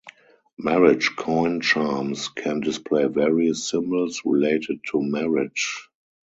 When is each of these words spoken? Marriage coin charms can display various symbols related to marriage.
Marriage 0.57 1.15
coin 1.15 1.61
charms 1.61 2.29
can 2.29 2.59
display 2.59 3.05
various 3.05 3.69
symbols 3.69 4.19
related 4.25 4.79
to 4.89 4.99
marriage. 4.99 5.89